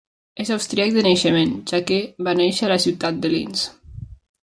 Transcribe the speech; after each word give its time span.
És 0.43 0.51
austríac 0.55 0.93
de 0.95 1.03
naixement, 1.09 1.53
ja 1.73 1.81
que 1.91 2.01
va 2.29 2.37
néixer 2.43 2.69
a 2.71 2.75
la 2.75 2.83
ciutat 2.89 3.25
de 3.27 3.37
Linz. 3.39 3.71